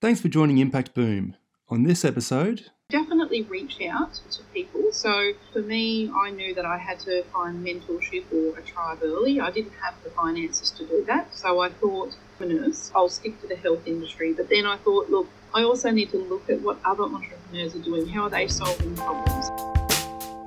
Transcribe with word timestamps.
Thanks 0.00 0.20
for 0.20 0.28
joining 0.28 0.58
Impact 0.58 0.94
Boom. 0.94 1.34
On 1.70 1.82
this 1.82 2.04
episode, 2.04 2.66
definitely 2.88 3.42
reach 3.42 3.80
out 3.80 4.14
to 4.30 4.44
people. 4.54 4.92
So 4.92 5.32
for 5.52 5.60
me, 5.60 6.08
I 6.14 6.30
knew 6.30 6.54
that 6.54 6.64
I 6.64 6.78
had 6.78 7.00
to 7.00 7.24
find 7.24 7.66
mentorship 7.66 8.32
or 8.32 8.56
a 8.56 8.62
tribe 8.62 9.00
early. 9.02 9.40
I 9.40 9.50
didn't 9.50 9.72
have 9.82 9.94
the 10.04 10.10
finances 10.10 10.70
to 10.70 10.86
do 10.86 11.04
that. 11.08 11.34
So 11.34 11.58
I 11.58 11.70
thought, 11.70 12.14
nurse, 12.38 12.92
I'll 12.94 13.08
stick 13.08 13.40
to 13.40 13.48
the 13.48 13.56
health 13.56 13.88
industry. 13.88 14.32
But 14.34 14.48
then 14.48 14.66
I 14.66 14.76
thought, 14.76 15.10
look, 15.10 15.26
I 15.52 15.64
also 15.64 15.90
need 15.90 16.10
to 16.10 16.18
look 16.18 16.48
at 16.48 16.60
what 16.60 16.78
other 16.84 17.02
entrepreneurs 17.02 17.74
are 17.74 17.80
doing. 17.80 18.06
How 18.06 18.22
are 18.22 18.30
they 18.30 18.46
solving 18.46 18.94
problems? 18.94 19.50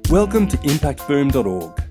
Welcome 0.10 0.48
to 0.48 0.56
impactboom.org. 0.60 1.91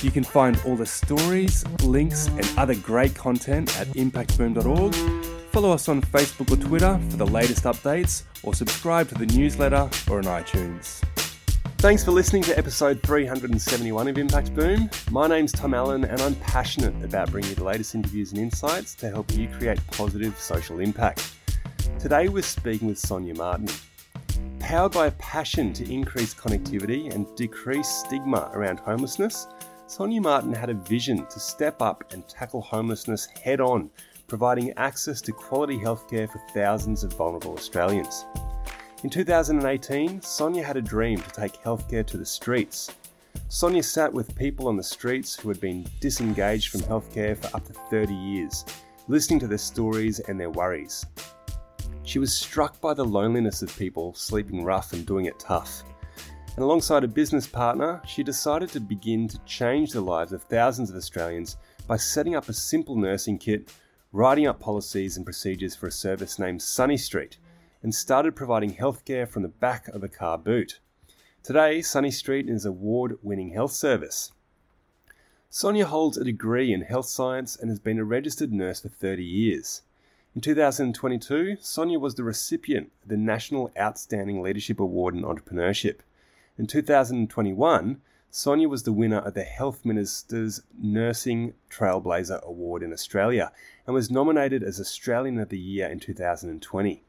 You 0.00 0.12
can 0.12 0.22
find 0.22 0.60
all 0.64 0.76
the 0.76 0.86
stories, 0.86 1.64
links, 1.82 2.28
and 2.28 2.48
other 2.56 2.76
great 2.76 3.16
content 3.16 3.76
at 3.80 3.88
impactboom.org. 3.88 4.94
Follow 5.50 5.72
us 5.72 5.88
on 5.88 6.00
Facebook 6.02 6.52
or 6.52 6.56
Twitter 6.56 7.00
for 7.10 7.16
the 7.16 7.26
latest 7.26 7.64
updates, 7.64 8.22
or 8.44 8.54
subscribe 8.54 9.08
to 9.08 9.16
the 9.16 9.26
newsletter 9.26 9.90
or 10.08 10.18
on 10.18 10.24
iTunes. 10.24 11.02
Thanks 11.78 12.04
for 12.04 12.12
listening 12.12 12.44
to 12.44 12.56
episode 12.56 13.02
371 13.02 14.06
of 14.06 14.18
Impact 14.18 14.54
Boom. 14.54 14.88
My 15.10 15.26
name's 15.26 15.50
Tom 15.50 15.74
Allen, 15.74 16.04
and 16.04 16.20
I'm 16.20 16.36
passionate 16.36 17.04
about 17.04 17.32
bringing 17.32 17.50
you 17.50 17.56
the 17.56 17.64
latest 17.64 17.96
interviews 17.96 18.30
and 18.30 18.40
insights 18.40 18.94
to 18.96 19.08
help 19.08 19.32
you 19.32 19.48
create 19.48 19.84
positive 19.88 20.38
social 20.38 20.78
impact. 20.78 21.34
Today, 21.98 22.28
we're 22.28 22.42
speaking 22.42 22.86
with 22.86 22.98
Sonia 22.98 23.34
Martin. 23.34 23.68
Powered 24.60 24.92
by 24.92 25.06
a 25.06 25.12
passion 25.12 25.72
to 25.72 25.92
increase 25.92 26.34
connectivity 26.34 27.12
and 27.12 27.26
decrease 27.36 27.88
stigma 27.88 28.50
around 28.54 28.78
homelessness, 28.80 29.46
Sonia 29.88 30.20
Martin 30.20 30.52
had 30.52 30.68
a 30.68 30.74
vision 30.74 31.24
to 31.28 31.40
step 31.40 31.80
up 31.80 32.12
and 32.12 32.28
tackle 32.28 32.60
homelessness 32.60 33.24
head 33.42 33.58
on, 33.58 33.88
providing 34.26 34.70
access 34.76 35.22
to 35.22 35.32
quality 35.32 35.78
healthcare 35.78 36.30
for 36.30 36.42
thousands 36.52 37.04
of 37.04 37.14
vulnerable 37.14 37.54
Australians. 37.54 38.26
In 39.02 39.08
2018, 39.08 40.20
Sonia 40.20 40.62
had 40.62 40.76
a 40.76 40.82
dream 40.82 41.22
to 41.22 41.30
take 41.30 41.54
healthcare 41.54 42.06
to 42.06 42.18
the 42.18 42.26
streets. 42.26 42.90
Sonia 43.48 43.82
sat 43.82 44.12
with 44.12 44.36
people 44.36 44.68
on 44.68 44.76
the 44.76 44.82
streets 44.82 45.34
who 45.34 45.48
had 45.48 45.58
been 45.58 45.86
disengaged 46.00 46.68
from 46.68 46.82
healthcare 46.82 47.34
for 47.34 47.56
up 47.56 47.64
to 47.64 47.72
30 47.72 48.12
years, 48.12 48.66
listening 49.08 49.40
to 49.40 49.46
their 49.46 49.56
stories 49.56 50.20
and 50.20 50.38
their 50.38 50.50
worries. 50.50 51.06
She 52.02 52.18
was 52.18 52.34
struck 52.34 52.78
by 52.82 52.92
the 52.92 53.06
loneliness 53.06 53.62
of 53.62 53.74
people 53.78 54.12
sleeping 54.12 54.64
rough 54.64 54.92
and 54.92 55.06
doing 55.06 55.24
it 55.24 55.38
tough 55.38 55.82
and 56.58 56.64
alongside 56.64 57.04
a 57.04 57.06
business 57.06 57.46
partner, 57.46 58.02
she 58.04 58.24
decided 58.24 58.68
to 58.68 58.80
begin 58.80 59.28
to 59.28 59.38
change 59.46 59.92
the 59.92 60.00
lives 60.00 60.32
of 60.32 60.42
thousands 60.42 60.90
of 60.90 60.96
Australians 60.96 61.56
by 61.86 61.96
setting 61.96 62.34
up 62.34 62.48
a 62.48 62.52
simple 62.52 62.96
nursing 62.96 63.38
kit, 63.38 63.72
writing 64.10 64.44
up 64.44 64.58
policies 64.58 65.16
and 65.16 65.24
procedures 65.24 65.76
for 65.76 65.86
a 65.86 65.92
service 65.92 66.36
named 66.36 66.60
Sunny 66.60 66.96
Street, 66.96 67.38
and 67.80 67.94
started 67.94 68.34
providing 68.34 68.74
healthcare 68.74 69.28
from 69.28 69.44
the 69.44 69.48
back 69.48 69.86
of 69.86 70.02
a 70.02 70.08
car 70.08 70.36
boot. 70.36 70.80
Today, 71.44 71.80
Sunny 71.80 72.10
Street 72.10 72.50
is 72.50 72.64
an 72.64 72.70
award 72.72 73.18
winning 73.22 73.50
health 73.50 73.70
service. 73.70 74.32
Sonia 75.48 75.86
holds 75.86 76.16
a 76.16 76.24
degree 76.24 76.72
in 76.72 76.80
health 76.80 77.06
science 77.06 77.54
and 77.54 77.70
has 77.70 77.78
been 77.78 78.00
a 78.00 78.04
registered 78.04 78.52
nurse 78.52 78.80
for 78.80 78.88
30 78.88 79.22
years. 79.22 79.82
In 80.34 80.40
2022, 80.40 81.58
Sonia 81.60 82.00
was 82.00 82.16
the 82.16 82.24
recipient 82.24 82.90
of 83.04 83.10
the 83.10 83.16
National 83.16 83.70
Outstanding 83.78 84.42
Leadership 84.42 84.80
Award 84.80 85.14
in 85.14 85.22
Entrepreneurship. 85.22 86.00
In 86.58 86.66
2021, 86.66 88.00
Sonia 88.32 88.68
was 88.68 88.82
the 88.82 88.92
winner 88.92 89.18
of 89.18 89.34
the 89.34 89.44
Health 89.44 89.84
Minister's 89.84 90.60
Nursing 90.76 91.54
Trailblazer 91.70 92.42
Award 92.42 92.82
in 92.82 92.92
Australia 92.92 93.52
and 93.86 93.94
was 93.94 94.10
nominated 94.10 94.64
as 94.64 94.80
Australian 94.80 95.38
of 95.38 95.50
the 95.50 95.58
Year 95.58 95.86
in 95.86 96.00
2020. 96.00 97.04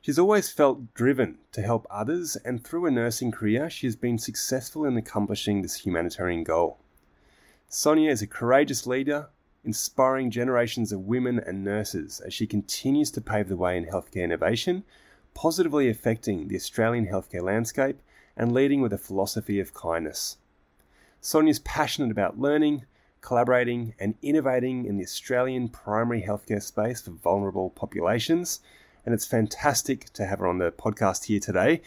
She's 0.00 0.18
always 0.18 0.50
felt 0.50 0.94
driven 0.94 1.38
to 1.52 1.62
help 1.62 1.86
others, 1.90 2.34
and 2.44 2.64
through 2.64 2.86
a 2.86 2.90
nursing 2.90 3.30
career, 3.30 3.70
she 3.70 3.86
has 3.86 3.94
been 3.94 4.18
successful 4.18 4.84
in 4.84 4.96
accomplishing 4.96 5.62
this 5.62 5.86
humanitarian 5.86 6.42
goal. 6.42 6.80
Sonia 7.68 8.10
is 8.10 8.20
a 8.20 8.26
courageous 8.26 8.84
leader, 8.84 9.28
inspiring 9.64 10.28
generations 10.28 10.90
of 10.90 11.06
women 11.06 11.38
and 11.38 11.62
nurses 11.62 12.18
as 12.18 12.34
she 12.34 12.48
continues 12.48 13.12
to 13.12 13.20
pave 13.20 13.48
the 13.48 13.56
way 13.56 13.76
in 13.76 13.86
healthcare 13.86 14.24
innovation, 14.24 14.82
positively 15.34 15.88
affecting 15.88 16.48
the 16.48 16.56
Australian 16.56 17.06
healthcare 17.06 17.44
landscape 17.44 18.00
and 18.36 18.52
leading 18.52 18.80
with 18.80 18.92
a 18.92 18.98
philosophy 18.98 19.60
of 19.60 19.74
kindness. 19.74 20.38
Sonia's 21.20 21.60
passionate 21.60 22.10
about 22.10 22.38
learning, 22.38 22.84
collaborating, 23.20 23.94
and 23.98 24.14
innovating 24.22 24.84
in 24.84 24.96
the 24.96 25.04
Australian 25.04 25.68
primary 25.68 26.22
healthcare 26.22 26.62
space 26.62 27.00
for 27.00 27.12
vulnerable 27.12 27.70
populations. 27.70 28.60
And 29.04 29.14
it's 29.14 29.26
fantastic 29.26 30.12
to 30.14 30.26
have 30.26 30.40
her 30.40 30.46
on 30.46 30.58
the 30.58 30.72
podcast 30.72 31.24
here 31.24 31.40
today. 31.40 31.82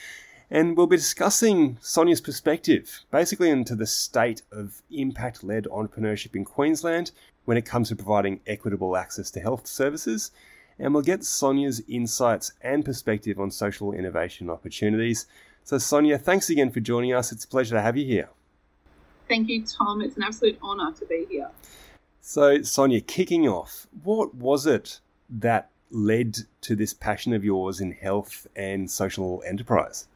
And 0.50 0.78
we'll 0.78 0.88
be 0.88 0.96
discussing 0.96 1.78
Sonia's 1.82 2.22
perspective, 2.22 3.04
basically 3.12 3.50
into 3.50 3.76
the 3.76 3.88
state 3.88 4.44
of 4.52 4.82
impact 4.92 5.44
led 5.44 5.66
entrepreneurship 5.66 6.36
in 6.36 6.46
Queensland 6.46 7.12
when 7.46 7.58
it 7.58 7.66
comes 7.66 7.90
to 7.90 7.96
providing 7.96 8.42
equitable 8.46 8.96
access 8.96 9.32
to 9.32 9.40
health 9.40 9.66
services. 9.68 10.32
And 10.78 10.94
we'll 10.94 11.04
get 11.04 11.24
Sonia's 11.24 11.82
insights 11.88 12.52
and 12.62 12.86
perspective 12.86 13.40
on 13.40 13.50
social 13.50 13.92
innovation 13.92 14.50
opportunities. 14.50 15.26
So, 15.66 15.80
Sonia, 15.80 16.20
thanks 16.20 16.52
again 16.52 16.70
for 16.70 16.80
joining 16.80 17.12
us. 17.12 17.32
It's 17.32 17.44
a 17.44 17.48
pleasure 17.48 17.74
to 17.74 17.82
have 17.82 17.98
you 17.98 18.06
here. 18.06 18.30
Thank 19.28 19.50
you, 19.50 19.66
Tom. 19.66 20.00
It's 20.04 20.16
an 20.16 20.22
absolute 20.22 20.60
honour 20.62 20.92
to 20.92 21.06
be 21.08 21.26
here. 21.28 21.50
So, 22.22 22.62
Sonia, 22.62 23.02
kicking 23.02 23.48
off, 23.48 23.88
what 24.04 24.36
was 24.36 24.68
it 24.68 25.00
that 25.28 25.72
led 25.90 26.38
to 26.62 26.76
this 26.76 26.94
passion 26.94 27.34
of 27.34 27.44
yours 27.44 27.82
in 27.82 27.94
health 27.94 28.46
and 28.56 28.92
social 28.92 29.42
enterprise? 29.44 30.08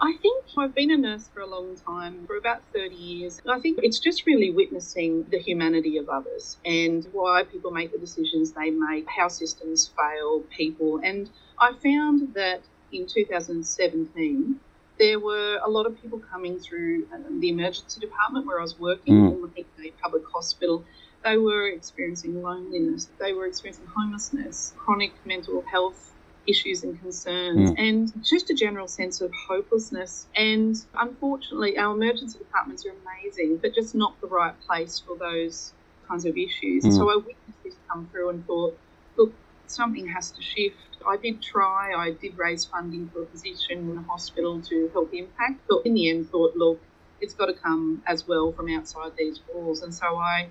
I 0.00 0.14
think 0.20 0.44
I've 0.56 0.74
been 0.74 0.90
a 0.90 0.96
nurse 0.96 1.28
for 1.32 1.38
a 1.38 1.46
long 1.46 1.76
time, 1.76 2.26
for 2.26 2.36
about 2.36 2.62
30 2.74 2.96
years. 2.96 3.40
I 3.48 3.60
think 3.60 3.78
it's 3.84 4.00
just 4.00 4.26
really 4.26 4.50
witnessing 4.50 5.24
the 5.30 5.38
humanity 5.38 5.98
of 5.98 6.08
others 6.08 6.56
and 6.64 7.06
why 7.12 7.44
people 7.44 7.70
make 7.70 7.92
the 7.92 7.98
decisions 7.98 8.50
they 8.50 8.70
make, 8.70 9.06
how 9.08 9.28
systems 9.28 9.88
fail 9.96 10.40
people. 10.50 11.00
And 11.04 11.30
I 11.60 11.74
found 11.74 12.34
that 12.34 12.62
in 12.92 13.06
2017, 13.06 14.60
there 14.98 15.20
were 15.20 15.60
a 15.64 15.68
lot 15.68 15.86
of 15.86 16.00
people 16.00 16.18
coming 16.18 16.58
through 16.58 17.06
um, 17.12 17.40
the 17.40 17.48
emergency 17.48 18.00
department 18.00 18.46
where 18.46 18.58
I 18.58 18.62
was 18.62 18.78
working, 18.78 19.14
mm. 19.14 19.64
the 19.76 19.92
public 20.02 20.22
hospital. 20.26 20.84
They 21.24 21.36
were 21.36 21.68
experiencing 21.68 22.42
loneliness, 22.42 23.08
they 23.18 23.32
were 23.32 23.46
experiencing 23.46 23.86
homelessness, 23.86 24.74
chronic 24.76 25.12
mental 25.24 25.62
health 25.62 26.12
issues 26.46 26.82
and 26.82 26.98
concerns, 27.00 27.70
mm. 27.70 27.74
and 27.78 28.12
just 28.24 28.50
a 28.50 28.54
general 28.54 28.88
sense 28.88 29.20
of 29.20 29.32
hopelessness. 29.32 30.26
And 30.34 30.80
unfortunately, 30.94 31.76
our 31.76 31.94
emergency 31.94 32.38
departments 32.38 32.86
are 32.86 32.92
amazing, 33.04 33.58
but 33.58 33.74
just 33.74 33.94
not 33.94 34.20
the 34.20 34.28
right 34.28 34.54
place 34.66 35.02
for 35.04 35.16
those 35.16 35.72
kinds 36.08 36.24
of 36.24 36.36
issues. 36.36 36.84
Mm. 36.84 36.96
So 36.96 37.10
I 37.10 37.16
witnessed 37.16 37.62
this 37.64 37.74
come 37.88 38.08
through 38.10 38.30
and 38.30 38.46
thought, 38.46 38.78
look, 39.16 39.32
something 39.66 40.06
has 40.06 40.30
to 40.32 40.42
shift. 40.42 40.76
I 41.08 41.16
did 41.16 41.40
try, 41.40 41.94
I 41.94 42.10
did 42.10 42.36
raise 42.36 42.64
funding 42.66 43.08
for 43.08 43.22
a 43.22 43.26
position 43.26 43.78
in 43.78 43.94
the 43.96 44.02
hospital 44.02 44.60
to 44.62 44.90
help 44.92 45.12
impact, 45.14 45.60
but 45.68 45.82
in 45.86 45.94
the 45.94 46.10
end 46.10 46.30
thought, 46.30 46.54
look, 46.54 46.80
it's 47.20 47.34
got 47.34 47.46
to 47.46 47.54
come 47.54 48.02
as 48.06 48.28
well 48.28 48.52
from 48.52 48.68
outside 48.68 49.12
these 49.16 49.40
walls. 49.52 49.82
And 49.82 49.94
so 49.94 50.16
I 50.16 50.48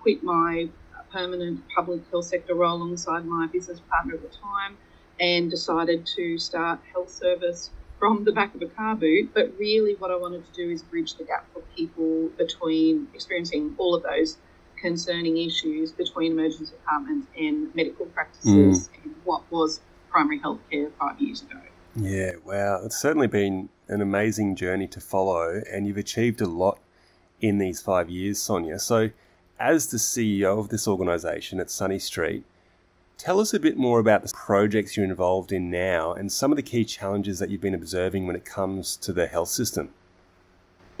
quit 0.00 0.22
my 0.22 0.68
permanent 1.12 1.62
public 1.74 2.02
health 2.10 2.24
sector 2.24 2.54
role 2.54 2.76
alongside 2.76 3.24
my 3.26 3.46
business 3.46 3.80
partner 3.90 4.14
at 4.14 4.22
the 4.22 4.36
time 4.36 4.76
and 5.20 5.50
decided 5.50 6.06
to 6.06 6.38
start 6.38 6.80
health 6.92 7.10
service 7.10 7.70
from 7.98 8.24
the 8.24 8.32
back 8.32 8.54
of 8.54 8.62
a 8.62 8.66
car 8.66 8.94
boot. 8.94 9.30
But 9.34 9.52
really, 9.58 9.94
what 9.94 10.10
I 10.10 10.16
wanted 10.16 10.44
to 10.46 10.52
do 10.52 10.70
is 10.70 10.82
bridge 10.82 11.14
the 11.14 11.24
gap 11.24 11.46
for 11.52 11.60
people 11.76 12.28
between 12.38 13.08
experiencing 13.14 13.74
all 13.78 13.94
of 13.94 14.02
those 14.02 14.38
concerning 14.80 15.36
issues 15.38 15.92
between 15.92 16.32
emergency 16.32 16.72
departments 16.72 17.26
and 17.36 17.74
medical 17.74 18.06
practices 18.06 18.88
mm. 18.88 19.04
and 19.04 19.14
what 19.24 19.42
was 19.50 19.80
primary 20.10 20.38
health 20.38 20.60
care 20.70 20.90
five 20.98 21.20
years 21.20 21.42
ago. 21.42 21.60
Yeah, 21.96 22.32
wow. 22.44 22.80
It's 22.84 22.98
certainly 22.98 23.26
been 23.26 23.68
an 23.88 24.00
amazing 24.00 24.56
journey 24.56 24.86
to 24.88 25.00
follow, 25.00 25.62
and 25.72 25.86
you've 25.86 25.96
achieved 25.96 26.40
a 26.40 26.46
lot 26.46 26.78
in 27.40 27.58
these 27.58 27.80
five 27.80 28.08
years, 28.10 28.40
Sonia. 28.40 28.78
So, 28.78 29.10
as 29.58 29.88
the 29.88 29.96
CEO 29.96 30.58
of 30.58 30.68
this 30.68 30.86
organisation 30.86 31.58
at 31.60 31.70
Sunny 31.70 31.98
Street, 31.98 32.44
Tell 33.18 33.40
us 33.40 33.52
a 33.52 33.58
bit 33.58 33.76
more 33.76 33.98
about 33.98 34.22
the 34.22 34.32
projects 34.32 34.96
you're 34.96 35.04
involved 35.04 35.50
in 35.50 35.70
now 35.70 36.12
and 36.12 36.30
some 36.30 36.52
of 36.52 36.56
the 36.56 36.62
key 36.62 36.84
challenges 36.84 37.40
that 37.40 37.50
you've 37.50 37.60
been 37.60 37.74
observing 37.74 38.28
when 38.28 38.36
it 38.36 38.44
comes 38.44 38.96
to 38.98 39.12
the 39.12 39.26
health 39.26 39.48
system. 39.48 39.90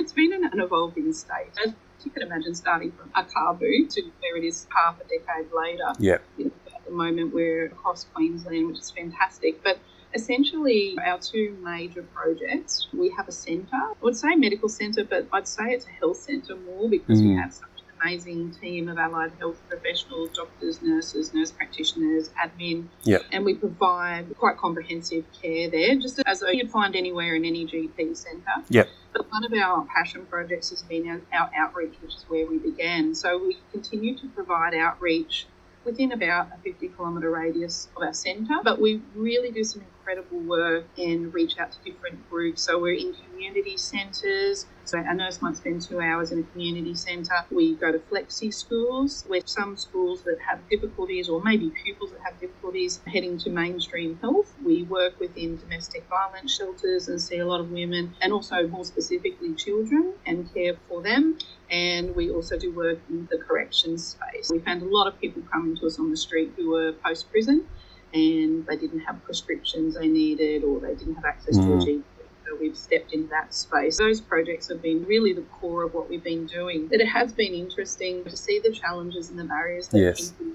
It's 0.00 0.12
been 0.12 0.32
an, 0.32 0.50
evolving 0.60 1.12
state. 1.12 1.46
As 1.64 1.74
you 2.04 2.10
can 2.10 2.22
imagine, 2.22 2.56
starting 2.56 2.90
from 2.90 3.12
a 3.14 3.22
car 3.22 3.54
boot 3.54 3.90
to 3.90 4.02
where 4.18 4.36
it 4.36 4.42
is 4.42 4.66
half 4.74 4.96
a 5.00 5.04
decade 5.04 5.52
later. 5.52 5.92
Yeah. 6.00 6.18
at 6.44 6.57
the 6.88 6.94
moment, 6.94 7.34
we're 7.34 7.66
across 7.66 8.04
Queensland, 8.14 8.66
which 8.68 8.78
is 8.78 8.90
fantastic. 8.90 9.62
But 9.62 9.78
essentially, 10.14 10.96
our 11.04 11.18
two 11.18 11.56
major 11.62 12.02
projects, 12.02 12.88
we 12.92 13.10
have 13.16 13.28
a 13.28 13.32
centre. 13.32 13.68
I 13.72 13.92
would 14.00 14.16
say 14.16 14.34
medical 14.34 14.68
centre, 14.68 15.04
but 15.04 15.26
I'd 15.32 15.48
say 15.48 15.72
it's 15.72 15.86
a 15.86 15.90
health 15.90 16.18
centre 16.18 16.56
more 16.56 16.88
because 16.88 17.20
mm. 17.20 17.30
we 17.30 17.36
have 17.36 17.52
such 17.52 17.68
an 17.78 17.84
amazing 18.02 18.52
team 18.52 18.88
of 18.88 18.98
allied 18.98 19.32
health 19.38 19.60
professionals, 19.68 20.30
doctors, 20.30 20.80
nurses, 20.82 21.34
nurse 21.34 21.50
practitioners, 21.50 22.30
admin. 22.30 22.86
Yep. 23.04 23.22
And 23.32 23.44
we 23.44 23.54
provide 23.54 24.36
quite 24.38 24.56
comprehensive 24.56 25.24
care 25.40 25.68
there, 25.68 25.96
just 25.96 26.20
as 26.26 26.42
you'd 26.52 26.70
find 26.70 26.96
anywhere 26.96 27.34
in 27.34 27.44
any 27.44 27.66
GP 27.66 28.16
centre. 28.16 28.64
Yep. 28.68 28.88
But 29.12 29.30
one 29.30 29.44
of 29.44 29.52
our 29.52 29.86
passion 29.94 30.26
projects 30.26 30.70
has 30.70 30.82
been 30.82 31.08
our, 31.08 31.20
our 31.32 31.50
outreach, 31.56 31.94
which 32.02 32.14
is 32.14 32.24
where 32.28 32.46
we 32.46 32.58
began. 32.58 33.14
So 33.14 33.38
we 33.38 33.58
continue 33.72 34.16
to 34.18 34.28
provide 34.28 34.74
outreach 34.74 35.46
within 35.84 36.12
about 36.12 36.48
a 36.54 36.58
50 36.62 36.88
kilometre 36.88 37.30
radius 37.30 37.88
of 37.96 38.02
our 38.02 38.12
centre, 38.12 38.56
but 38.62 38.80
we 38.80 39.00
really 39.14 39.50
do 39.50 39.64
some 39.64 39.82
incredible 40.08 40.40
work 40.40 40.84
and 40.96 41.32
reach 41.34 41.58
out 41.58 41.72
to 41.72 41.78
different 41.84 42.28
groups. 42.30 42.62
So 42.62 42.80
we're 42.80 42.94
in 42.94 43.14
community 43.30 43.76
centres. 43.76 44.66
So 44.84 44.98
a 44.98 45.14
nurse 45.14 45.42
might 45.42 45.56
spend 45.56 45.82
two 45.82 46.00
hours 46.00 46.32
in 46.32 46.38
a 46.38 46.42
community 46.44 46.94
centre. 46.94 47.44
We 47.50 47.74
go 47.74 47.92
to 47.92 47.98
flexi 47.98 48.52
schools, 48.52 49.24
where 49.26 49.42
some 49.44 49.76
schools 49.76 50.22
that 50.22 50.38
have 50.48 50.66
difficulties, 50.70 51.28
or 51.28 51.42
maybe 51.42 51.70
pupils 51.84 52.12
that 52.12 52.20
have 52.22 52.40
difficulties 52.40 53.00
heading 53.06 53.36
to 53.38 53.50
mainstream 53.50 54.18
health. 54.22 54.54
We 54.64 54.84
work 54.84 55.20
within 55.20 55.58
domestic 55.58 56.08
violence 56.08 56.56
shelters 56.56 57.08
and 57.08 57.20
see 57.20 57.38
a 57.38 57.46
lot 57.46 57.60
of 57.60 57.70
women, 57.70 58.14
and 58.22 58.32
also 58.32 58.66
more 58.66 58.86
specifically 58.86 59.54
children, 59.54 60.14
and 60.24 60.52
care 60.54 60.76
for 60.88 61.02
them. 61.02 61.36
And 61.70 62.16
we 62.16 62.30
also 62.30 62.58
do 62.58 62.74
work 62.74 62.98
in 63.10 63.28
the 63.30 63.36
corrections 63.36 64.16
space. 64.16 64.50
We 64.50 64.60
found 64.60 64.80
a 64.80 64.86
lot 64.86 65.06
of 65.06 65.20
people 65.20 65.42
coming 65.52 65.76
to 65.76 65.86
us 65.86 65.98
on 65.98 66.10
the 66.10 66.16
street 66.16 66.54
who 66.56 66.70
were 66.70 66.92
post 67.04 67.30
prison 67.30 67.66
and 68.14 68.66
they 68.66 68.76
didn't 68.76 69.00
have 69.00 69.22
prescriptions 69.24 69.94
they 69.94 70.08
needed 70.08 70.64
or 70.64 70.80
they 70.80 70.94
didn't 70.94 71.14
have 71.14 71.24
access 71.24 71.58
mm. 71.58 71.64
to 71.64 71.72
a 71.72 71.76
mm. 71.76 71.98
GP. 71.98 72.02
So 72.46 72.56
we've 72.58 72.76
stepped 72.76 73.12
into 73.12 73.28
that 73.28 73.52
space. 73.52 73.98
Those 73.98 74.20
projects 74.22 74.68
have 74.68 74.80
been 74.80 75.04
really 75.04 75.34
the 75.34 75.42
core 75.42 75.82
of 75.82 75.92
what 75.92 76.08
we've 76.08 76.24
been 76.24 76.46
doing. 76.46 76.86
But 76.86 77.00
it 77.00 77.08
has 77.08 77.32
been 77.32 77.52
interesting 77.52 78.24
to 78.24 78.36
see 78.36 78.58
the 78.58 78.72
challenges 78.72 79.28
and 79.28 79.38
the 79.38 79.44
barriers 79.44 79.88
that 79.88 79.98
yes. 79.98 80.30
people 80.30 80.54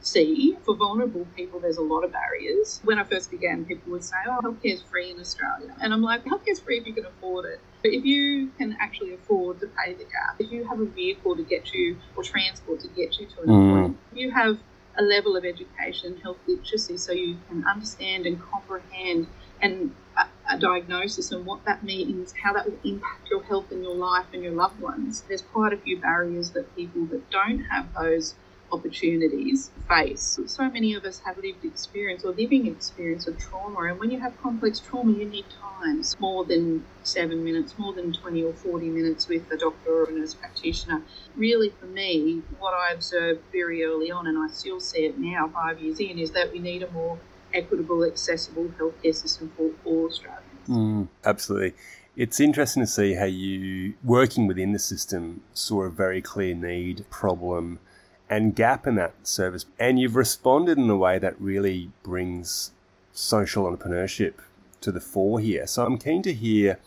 see. 0.00 0.56
For 0.64 0.74
vulnerable 0.74 1.26
people, 1.36 1.60
there's 1.60 1.76
a 1.76 1.82
lot 1.82 2.04
of 2.04 2.12
barriers. 2.12 2.80
When 2.84 2.98
I 2.98 3.04
first 3.04 3.30
began, 3.30 3.64
people 3.64 3.92
would 3.92 4.04
say, 4.04 4.16
oh, 4.26 4.38
healthcare 4.42 4.74
is 4.74 4.82
free 4.82 5.10
in 5.10 5.20
Australia. 5.20 5.74
And 5.80 5.92
I'm 5.92 6.02
like, 6.02 6.24
healthcare 6.24 6.52
is 6.52 6.60
free 6.60 6.78
if 6.78 6.86
you 6.86 6.92
can 6.92 7.06
afford 7.06 7.46
it. 7.46 7.60
But 7.82 7.92
if 7.92 8.04
you 8.04 8.48
can 8.58 8.76
actually 8.80 9.14
afford 9.14 9.60
to 9.60 9.66
pay 9.66 9.94
the 9.94 10.04
gap, 10.04 10.36
if 10.38 10.50
you 10.50 10.64
have 10.64 10.80
a 10.80 10.86
vehicle 10.86 11.36
to 11.36 11.42
get 11.42 11.72
you 11.72 11.96
or 12.16 12.22
transport 12.22 12.80
to 12.80 12.88
get 12.88 13.18
you 13.18 13.26
to 13.26 13.42
an 13.42 13.48
mm. 13.48 13.70
appointment, 13.70 13.98
if 14.12 14.18
you 14.18 14.30
have 14.30 14.58
a 14.98 15.02
level 15.02 15.36
of 15.36 15.44
education, 15.44 16.18
health 16.22 16.38
literacy, 16.46 16.96
so 16.96 17.12
you 17.12 17.38
can 17.48 17.64
understand 17.64 18.26
and 18.26 18.42
comprehend 18.42 19.28
and 19.60 19.94
a, 20.16 20.54
a, 20.54 20.58
diagnosis 20.58 21.30
and 21.30 21.46
what 21.46 21.64
that 21.64 21.84
means, 21.84 22.34
how 22.42 22.52
that 22.52 22.66
will 22.66 22.78
impact 22.84 23.30
your 23.30 23.42
health 23.44 23.70
and 23.70 23.82
your 23.82 23.94
life 23.94 24.26
and 24.32 24.42
your 24.42 24.52
loved 24.52 24.80
ones. 24.80 25.22
There's 25.28 25.42
quite 25.42 25.72
a 25.72 25.76
few 25.76 26.00
barriers 26.00 26.50
that 26.50 26.74
people 26.74 27.06
that 27.06 27.30
don't 27.30 27.60
have 27.60 27.86
those 27.94 28.34
opportunities 28.72 29.70
face. 29.88 30.38
So 30.46 30.70
many 30.70 30.94
of 30.94 31.04
us 31.04 31.20
have 31.20 31.38
lived 31.38 31.64
experience 31.64 32.24
or 32.24 32.32
living 32.32 32.66
experience 32.66 33.26
of 33.26 33.38
trauma, 33.38 33.84
and 33.84 33.98
when 33.98 34.10
you 34.10 34.20
have 34.20 34.40
complex 34.42 34.80
trauma, 34.80 35.12
you 35.12 35.24
need 35.24 35.46
time 35.60 36.02
more 36.18 36.44
than 36.44 36.84
seven 37.02 37.44
minutes, 37.44 37.74
more 37.78 37.92
than 37.92 38.12
20 38.12 38.42
or 38.44 38.52
40 38.52 38.88
minutes 38.88 39.28
with 39.28 39.50
a 39.50 39.56
doctor 39.56 40.02
or 40.02 40.04
a 40.08 40.12
nurse 40.12 40.34
practitioner. 40.34 41.02
Really, 41.36 41.70
for 41.70 41.86
me, 41.86 42.42
what 42.58 42.74
I 42.74 42.92
observed 42.92 43.40
very 43.52 43.84
early 43.84 44.10
on, 44.10 44.26
and 44.26 44.38
I 44.38 44.48
still 44.48 44.80
see 44.80 45.06
it 45.06 45.18
now, 45.18 45.48
five 45.48 45.80
years 45.80 46.00
in, 46.00 46.18
is 46.18 46.32
that 46.32 46.52
we 46.52 46.58
need 46.58 46.82
a 46.82 46.90
more 46.90 47.18
equitable, 47.54 48.04
accessible 48.04 48.70
healthcare 48.78 49.14
system 49.14 49.52
for 49.56 49.70
all 49.84 50.06
Australians. 50.06 50.68
Mm, 50.68 51.08
absolutely. 51.24 51.74
It's 52.16 52.40
interesting 52.40 52.82
to 52.82 52.86
see 52.86 53.14
how 53.14 53.24
you, 53.26 53.94
working 54.02 54.46
within 54.46 54.72
the 54.72 54.78
system, 54.78 55.42
saw 55.54 55.82
a 55.82 55.90
very 55.90 56.20
clear 56.20 56.54
need, 56.54 57.08
problem, 57.10 57.78
and 58.30 58.54
gap 58.54 58.86
in 58.86 58.94
that 58.96 59.14
service. 59.26 59.66
And 59.78 59.98
you've 59.98 60.16
responded 60.16 60.78
in 60.78 60.88
a 60.90 60.96
way 60.96 61.18
that 61.18 61.40
really 61.40 61.90
brings 62.02 62.72
social 63.12 63.64
entrepreneurship 63.64 64.34
to 64.80 64.92
the 64.92 65.00
fore 65.00 65.40
here. 65.40 65.66
So 65.66 65.84
I'm 65.84 65.98
keen 65.98 66.22
to 66.22 66.32
hear 66.32 66.78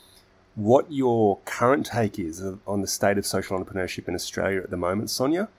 what 0.55 0.91
your 0.91 1.39
current 1.45 1.85
take 1.85 2.19
is 2.19 2.43
on 2.67 2.81
the 2.81 2.87
state 2.87 3.17
of 3.17 3.25
social 3.25 3.57
entrepreneurship 3.57 4.07
in 4.07 4.15
Australia 4.15 4.61
at 4.61 4.69
the 4.69 4.77
moment, 4.77 5.09
Sonia, 5.09 5.49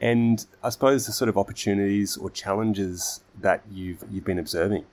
and 0.00 0.46
I 0.62 0.68
suppose 0.68 1.06
the 1.06 1.12
sort 1.12 1.28
of 1.28 1.38
opportunities 1.38 2.16
or 2.16 2.30
challenges 2.30 3.20
that 3.40 3.62
you've 3.70 4.04
you've 4.10 4.24
been 4.24 4.38
observing. 4.38 4.84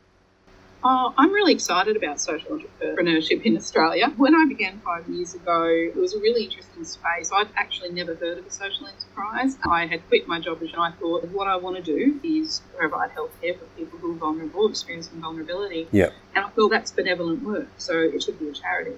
Oh, 0.85 1.13
I'm 1.17 1.31
really 1.31 1.53
excited 1.53 1.95
about 1.95 2.19
social 2.19 2.59
entrepreneurship 2.59 3.43
in 3.43 3.55
Australia. 3.55 4.09
When 4.17 4.35
I 4.35 4.45
began 4.45 4.81
five 4.83 5.07
years 5.07 5.33
ago, 5.33 5.63
it 5.65 5.95
was 5.95 6.13
a 6.13 6.19
really 6.19 6.43
interesting 6.43 6.83
space. 6.83 7.31
I'd 7.33 7.47
actually 7.55 7.93
never 7.93 8.15
heard 8.15 8.37
of 8.37 8.45
a 8.45 8.51
social 8.51 8.87
enterprise. 8.87 9.57
I 9.69 9.85
had 9.85 10.05
quit 10.09 10.27
my 10.27 10.41
job 10.41 10.61
and 10.61 10.69
I 10.77 10.91
thought, 10.91 11.23
what 11.29 11.47
I 11.47 11.55
want 11.55 11.77
to 11.77 11.81
do 11.81 12.19
is 12.21 12.61
provide 12.77 13.11
healthcare 13.11 13.57
for 13.57 13.65
people 13.77 13.97
who 13.99 14.11
are 14.11 14.17
vulnerable, 14.17 14.67
experiencing 14.67 15.21
vulnerability. 15.21 15.87
Yeah. 15.91 16.09
And 16.35 16.45
I 16.45 16.49
thought 16.49 16.69
that's 16.69 16.91
benevolent 16.91 17.43
work, 17.43 17.69
so 17.77 17.97
it 17.97 18.21
should 18.21 18.37
be 18.37 18.49
a 18.49 18.53
charity. 18.53 18.97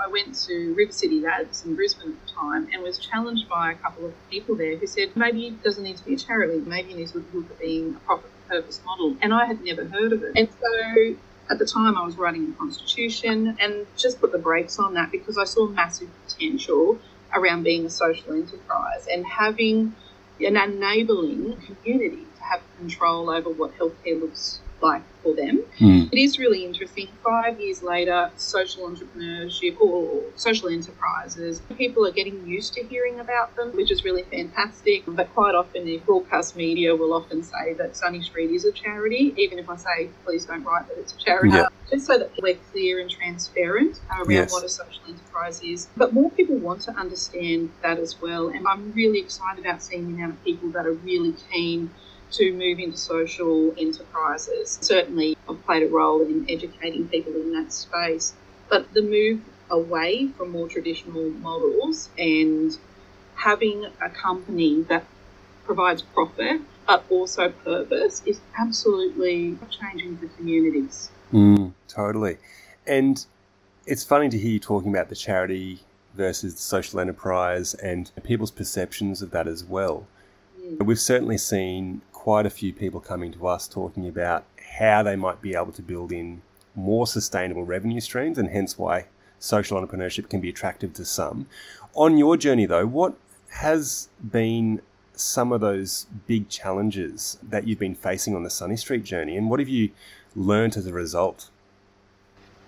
I 0.00 0.08
went 0.08 0.34
to 0.46 0.74
River 0.74 0.92
City 0.92 1.20
Labs 1.20 1.64
in 1.64 1.76
Brisbane 1.76 2.12
at 2.12 2.26
the 2.26 2.32
time 2.32 2.68
and 2.72 2.82
was 2.82 2.98
challenged 2.98 3.48
by 3.48 3.72
a 3.72 3.74
couple 3.74 4.06
of 4.06 4.14
people 4.30 4.56
there 4.56 4.76
who 4.76 4.86
said 4.86 5.14
maybe 5.14 5.48
it 5.48 5.62
doesn't 5.62 5.84
need 5.84 5.98
to 5.98 6.04
be 6.04 6.14
a 6.14 6.18
charity, 6.18 6.58
maybe 6.58 6.92
it 6.92 6.96
needs 6.96 7.12
to 7.12 7.24
look 7.32 7.50
at 7.50 7.60
being 7.60 7.94
a 7.94 7.98
profit 8.00 8.29
purpose 8.50 8.80
model. 8.84 9.16
And 9.22 9.32
I 9.32 9.46
had 9.46 9.64
never 9.64 9.84
heard 9.84 10.12
of 10.12 10.22
it. 10.22 10.32
And 10.36 10.48
so 10.60 11.16
at 11.50 11.58
the 11.58 11.64
time 11.64 11.96
I 11.96 12.04
was 12.04 12.16
writing 12.16 12.46
the 12.46 12.56
constitution 12.56 13.56
and 13.60 13.86
just 13.96 14.20
put 14.20 14.32
the 14.32 14.38
brakes 14.38 14.78
on 14.78 14.94
that 14.94 15.10
because 15.10 15.38
I 15.38 15.44
saw 15.44 15.66
massive 15.66 16.08
potential 16.26 16.98
around 17.34 17.62
being 17.62 17.86
a 17.86 17.90
social 17.90 18.32
enterprise 18.32 19.06
and 19.10 19.24
having 19.26 19.94
an 20.40 20.56
enabling 20.56 21.56
community 21.56 22.24
to 22.36 22.42
have 22.42 22.62
control 22.78 23.30
over 23.30 23.50
what 23.50 23.76
healthcare 23.78 24.20
looks 24.20 24.60
like 24.82 25.02
for 25.22 25.34
them. 25.34 25.62
Mm. 25.78 26.08
It 26.12 26.18
is 26.18 26.38
really 26.38 26.64
interesting. 26.64 27.08
Five 27.22 27.60
years 27.60 27.82
later, 27.82 28.30
social 28.36 28.88
entrepreneurship 28.88 29.80
or 29.80 30.22
social 30.36 30.68
enterprises, 30.68 31.60
people 31.76 32.06
are 32.06 32.12
getting 32.12 32.46
used 32.46 32.74
to 32.74 32.82
hearing 32.84 33.20
about 33.20 33.54
them, 33.56 33.74
which 33.76 33.90
is 33.90 34.04
really 34.04 34.22
fantastic. 34.24 35.02
But 35.06 35.32
quite 35.34 35.54
often, 35.54 35.84
the 35.84 35.98
broadcast 35.98 36.56
media 36.56 36.94
will 36.96 37.12
often 37.12 37.42
say 37.42 37.74
that 37.74 37.96
Sunny 37.96 38.22
Street 38.22 38.50
is 38.50 38.64
a 38.64 38.72
charity, 38.72 39.34
even 39.36 39.58
if 39.58 39.68
I 39.68 39.76
say, 39.76 40.10
please 40.24 40.46
don't 40.46 40.64
write 40.64 40.88
that 40.88 40.98
it's 40.98 41.12
a 41.12 41.18
charity. 41.18 41.56
Yeah. 41.56 41.68
Just 41.90 42.06
so 42.06 42.18
that 42.18 42.30
we're 42.40 42.56
clear 42.72 43.00
and 43.00 43.10
transparent 43.10 44.00
around 44.10 44.30
yes. 44.30 44.52
what 44.52 44.64
a 44.64 44.68
social 44.68 45.02
enterprise 45.08 45.60
is. 45.62 45.88
But 45.96 46.12
more 46.12 46.30
people 46.30 46.56
want 46.56 46.82
to 46.82 46.92
understand 46.92 47.70
that 47.82 47.98
as 47.98 48.20
well. 48.20 48.48
And 48.48 48.66
I'm 48.66 48.92
really 48.92 49.18
excited 49.18 49.64
about 49.64 49.82
seeing 49.82 50.06
the 50.08 50.14
amount 50.14 50.34
of 50.34 50.44
people 50.44 50.70
that 50.70 50.86
are 50.86 50.92
really 50.92 51.34
keen 51.52 51.90
to 52.32 52.52
move 52.52 52.78
into 52.78 52.96
social 52.96 53.74
enterprises. 53.78 54.78
Certainly, 54.80 55.36
I've 55.48 55.64
played 55.64 55.82
a 55.82 55.88
role 55.88 56.22
in 56.22 56.46
educating 56.48 57.08
people 57.08 57.34
in 57.34 57.52
that 57.52 57.72
space, 57.72 58.34
but 58.68 58.92
the 58.94 59.02
move 59.02 59.40
away 59.70 60.28
from 60.36 60.50
more 60.50 60.68
traditional 60.68 61.30
models 61.30 62.08
and 62.18 62.76
having 63.36 63.86
a 64.00 64.10
company 64.10 64.82
that 64.82 65.04
provides 65.64 66.02
profit 66.02 66.60
but 66.90 67.04
also 67.08 67.50
purpose 67.50 68.20
is 68.26 68.40
absolutely 68.58 69.56
changing 69.70 70.16
the 70.16 70.26
communities. 70.36 71.08
Mm, 71.32 71.72
totally. 71.86 72.38
And 72.84 73.24
it's 73.86 74.02
funny 74.02 74.28
to 74.28 74.36
hear 74.36 74.52
you 74.52 74.58
talking 74.58 74.90
about 74.90 75.08
the 75.08 75.14
charity 75.14 75.82
versus 76.14 76.54
the 76.54 76.60
social 76.60 76.98
enterprise 76.98 77.74
and 77.74 78.10
people's 78.24 78.50
perceptions 78.50 79.22
of 79.22 79.30
that 79.30 79.46
as 79.46 79.62
well. 79.62 80.08
Mm. 80.60 80.84
We've 80.84 80.98
certainly 80.98 81.38
seen 81.38 82.02
quite 82.20 82.44
a 82.44 82.50
few 82.50 82.70
people 82.70 83.00
coming 83.00 83.32
to 83.32 83.46
us 83.46 83.66
talking 83.66 84.06
about 84.06 84.44
how 84.76 85.02
they 85.02 85.16
might 85.16 85.40
be 85.40 85.54
able 85.54 85.72
to 85.72 85.80
build 85.80 86.12
in 86.12 86.42
more 86.74 87.06
sustainable 87.06 87.64
revenue 87.64 87.98
streams 87.98 88.36
and 88.36 88.50
hence 88.50 88.76
why 88.76 89.06
social 89.38 89.80
entrepreneurship 89.80 90.28
can 90.28 90.38
be 90.38 90.50
attractive 90.50 90.92
to 90.92 91.02
some. 91.02 91.46
On 91.94 92.18
your 92.18 92.36
journey 92.36 92.66
though, 92.66 92.86
what 92.86 93.14
has 93.48 94.10
been 94.30 94.82
some 95.14 95.50
of 95.50 95.62
those 95.62 96.08
big 96.26 96.50
challenges 96.50 97.38
that 97.42 97.66
you've 97.66 97.78
been 97.78 97.94
facing 97.94 98.36
on 98.36 98.42
the 98.42 98.50
Sunny 98.50 98.76
Street 98.76 99.02
journey 99.02 99.38
and 99.38 99.48
what 99.48 99.58
have 99.58 99.70
you 99.70 99.88
learned 100.36 100.76
as 100.76 100.86
a 100.86 100.92
result? 100.92 101.48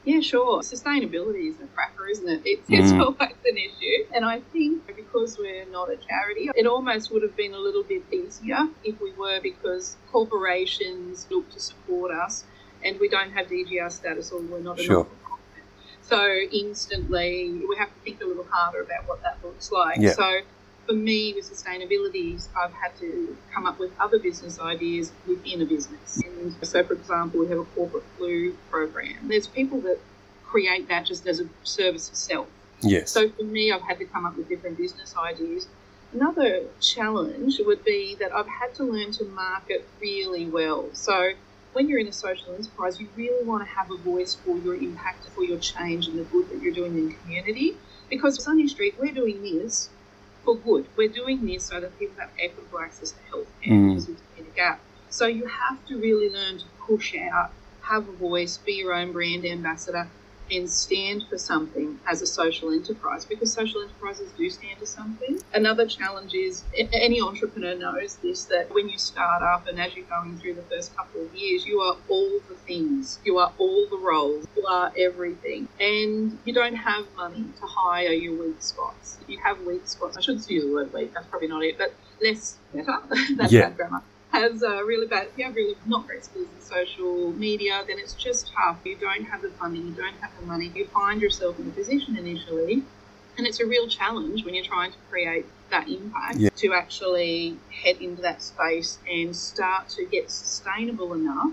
Yeah, 0.05 0.21
sure. 0.21 0.61
Sustainability 0.63 1.49
is 1.49 1.61
a 1.61 1.67
cracker, 1.69 2.09
isn't 2.09 2.29
it? 2.29 2.43
It's, 2.45 2.69
it's 2.69 2.93
Mm. 2.93 3.01
always 3.01 3.37
an 3.47 3.57
issue. 3.57 4.05
And 4.15 4.25
I 4.25 4.41
think 4.41 4.85
because 4.97 5.39
we're 5.39 5.65
not 5.67 5.91
a 5.91 5.97
charity, 5.97 6.51
it 6.55 6.67
almost 6.67 7.13
would 7.13 7.23
have 7.23 7.37
been 7.37 7.55
a 7.55 7.59
little 7.59 7.85
bit 7.85 8.03
easier 8.13 8.69
if 8.83 9.01
we 9.01 9.13
were 9.13 9.41
because 9.41 9.97
corporations 10.11 11.27
look 11.31 11.49
to 11.51 11.61
support 11.61 12.11
us 12.11 12.45
and 12.85 12.99
we 12.99 13.09
don't 13.09 13.31
have 13.31 13.47
DGR 13.47 13.91
status 13.93 14.33
or 14.33 14.41
we're 14.41 14.59
not 14.61 14.81
a 14.81 14.83
Sure. 14.83 15.07
So 16.03 16.27
instantly 16.51 17.63
we 17.69 17.77
have 17.79 17.89
to 17.89 18.01
think 18.05 18.21
a 18.23 18.27
little 18.27 18.47
harder 18.51 18.81
about 18.83 19.07
what 19.09 19.23
that 19.23 19.39
looks 19.45 19.71
like. 19.71 19.99
Yeah. 20.01 20.13
So 20.13 20.41
for 20.87 20.95
me 20.95 21.33
with 21.35 21.51
sustainability, 21.51 22.47
I've 22.57 22.73
had 22.73 22.97
to 23.01 23.37
come 23.53 23.67
up 23.67 23.79
with 23.79 23.93
other 24.01 24.19
business 24.19 24.59
ideas 24.59 25.13
within 25.27 25.63
a 25.63 25.65
business. 25.65 26.21
And 26.25 26.55
so, 26.63 26.83
for 26.85 26.95
example, 26.95 27.41
we 27.41 27.49
have 27.49 27.59
a 27.59 27.65
corporate 27.65 28.05
flu 28.17 28.57
program. 28.71 29.29
There's 29.29 29.47
people 29.47 29.81
that 29.83 29.99
create 30.45 30.89
that 30.89 31.07
just 31.07 31.27
as 31.27 31.41
a 31.41 31.49
service 31.63 32.09
itself. 32.11 32.49
Yes. 32.81 33.11
So 33.11 33.29
for 33.31 33.45
me, 33.45 33.73
I've 33.73 33.83
had 33.83 33.99
to 33.99 34.05
come 34.05 34.27
up 34.27 34.37
with 34.37 34.49
different 34.49 34.77
business 34.77 35.15
ideas. 35.17 35.69
Another 36.13 36.65
challenge 36.81 37.59
would 37.65 37.85
be 37.85 38.17
that 38.17 38.35
I've 38.35 38.49
had 38.49 38.75
to 38.75 38.85
learn 38.85 39.13
to 39.13 39.25
market 39.25 39.89
really 40.01 40.47
well. 40.47 40.91
So 40.93 41.33
when 41.73 41.89
you're 41.89 42.01
in 42.01 42.09
a 42.09 42.13
social 42.13 42.55
enterprise, 42.55 43.01
you 43.01 43.09
really 43.17 43.45
want 43.47 43.67
to 43.67 43.75
have 43.75 43.91
a 43.91 43.97
voice 43.97 44.35
for 44.35 44.59
your 44.59 44.75
impact, 44.75 45.25
for 45.29 45.43
your 45.43 45.59
change 45.59 46.09
and 46.09 46.19
the 46.19 46.25
good 46.25 46.51
that 46.51 46.61
you're 46.61 46.75
doing 46.75 46.99
in 46.99 47.09
the 47.09 47.15
community. 47.15 47.77
Because 48.11 48.43
Sunny 48.43 48.69
Street, 48.69 48.95
we're 49.01 49.15
doing 49.15 49.43
this 49.43 49.89
for 50.45 50.59
good. 50.59 50.89
We're 50.97 51.09
doing 51.09 51.45
this 51.47 51.69
so 51.69 51.81
that 51.81 51.99
people 51.99 52.17
have 52.21 52.31
equitable 52.39 52.81
access 52.81 53.13
to 53.13 53.19
healthcare 53.33 53.73
Mm. 53.73 53.89
because 53.95 54.09
a 54.39 54.43
gap. 54.55 54.85
So 55.09 55.27
you 55.27 55.47
have 55.47 55.85
to 55.87 55.99
really 55.99 56.31
learn 56.31 56.59
to 56.59 56.65
push 56.87 57.15
out, 57.15 57.53
have 57.81 58.09
a 58.09 58.13
voice, 58.13 58.59
be 58.59 58.73
your 58.75 58.95
own 58.95 59.13
brand 59.13 59.45
ambassador, 59.45 60.11
and 60.53 60.71
stand 60.71 61.25
for 61.29 61.39
something 61.39 61.99
as 62.07 62.23
a 62.23 62.27
social 62.27 62.73
enterprise 62.73 63.25
because 63.25 63.53
social 63.53 63.83
enterprises 63.83 64.33
do 64.37 64.49
stand 64.51 64.79
for 64.79 64.87
something. 64.87 65.41
Another 65.55 65.87
challenge 65.87 66.35
is 66.35 66.65
any 66.93 67.21
entrepreneur 67.21 67.75
knows 67.77 68.17
this 68.17 68.45
that 68.47 68.69
when 68.73 68.89
you 68.89 68.99
start 68.99 69.43
up 69.43 69.67
and 69.69 69.81
as 69.81 69.95
you're 69.97 70.07
going 70.07 70.39
through 70.39 70.55
the 70.55 70.63
first 70.65 70.97
couple 70.97 71.23
of 71.25 71.35
years, 71.35 71.67
you 71.67 71.81
are 71.81 71.97
all 72.09 72.41
the 72.49 72.57
things, 72.67 73.21
you 73.25 73.39
are 73.39 73.53
all 73.59 73.89
the 73.91 73.99
roles, 73.99 74.47
you 74.57 74.65
are 74.67 74.93
everything, 74.99 75.69
and 75.81 76.39
you 76.45 76.53
don't 76.55 76.77
have 76.77 77.07
money 77.17 77.45
to 77.57 77.67
hire 77.67 78.13
your 78.13 78.35
weak 78.35 78.63
spots. 78.63 79.19
You 79.27 79.39
have 79.45 79.61
weak 79.63 79.87
spots. 79.87 80.17
I 80.17 80.21
shouldn't 80.21 80.49
use 80.51 80.65
the 80.65 80.73
word 80.73 80.93
weak, 80.93 81.13
that's 81.15 81.27
probably 81.29 81.49
not 81.49 81.63
it, 81.65 81.79
but 81.79 81.95
less 82.23 82.59
better. 82.73 82.99
that's 83.37 83.53
Yeah. 83.53 83.69
bad 83.69 83.77
grammar 83.77 84.03
has 84.33 84.63
uh, 84.63 84.83
really 84.85 85.07
bad, 85.07 85.29
if 85.29 85.39
you 85.39 85.45
have 85.45 85.55
really 85.55 85.77
not 85.85 86.07
great 86.07 86.25
skills 86.25 86.49
in 86.55 86.61
social 86.61 87.33
media, 87.33 87.85
then 87.87 87.99
it's 87.99 88.15
just 88.15 88.51
tough. 88.57 88.81
You 88.85 88.99
don't 88.99 89.25
have 89.25 89.43
the 89.43 89.53
funding, 89.61 89.87
you 89.87 89.95
don't 89.95 90.17
have 90.21 90.33
the 90.39 90.47
money. 90.47 90.73
You 90.75 90.89
find 90.93 91.21
yourself 91.21 91.59
in 91.59 91.69
a 91.69 91.71
position 91.71 92.17
initially, 92.17 92.85
and 93.39 93.47
it's 93.47 93.61
a 93.61 93.67
real 93.67 93.89
challenge 93.89 94.45
when 94.45 94.55
you're 94.55 94.65
trying 94.65 94.93
to 94.93 94.99
create 95.09 95.47
that 95.71 95.89
impact 95.89 96.37
Yeah. 96.39 96.51
to 96.57 96.75
actually 96.75 97.61
head 97.83 97.97
into 97.97 98.23
that 98.23 98.43
space 98.43 98.99
and 99.11 99.35
start 99.35 99.89
to 99.91 100.07
get 100.07 100.31
sustainable 100.31 101.15
enough 101.15 101.53